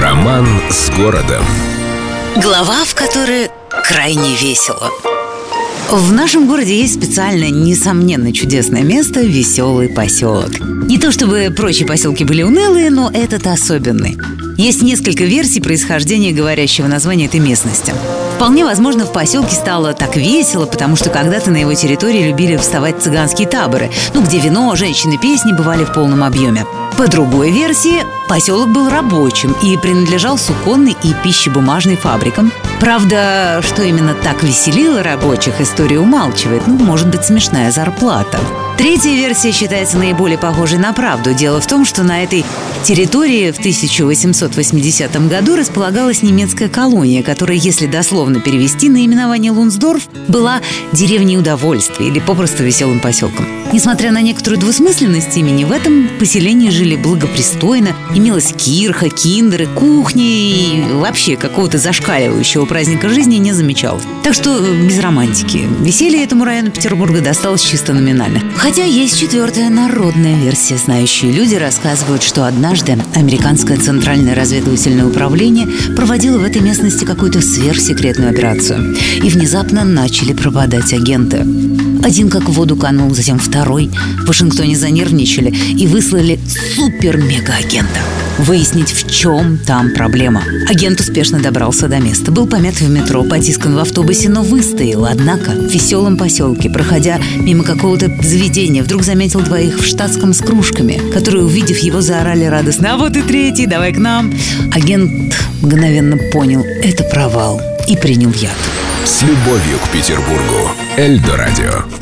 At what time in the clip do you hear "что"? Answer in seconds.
20.96-21.10, 33.62-33.82, 41.84-42.02, 64.34-64.60, 72.22-72.46